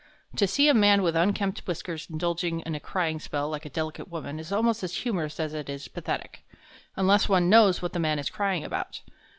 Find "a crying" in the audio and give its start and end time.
2.73-3.19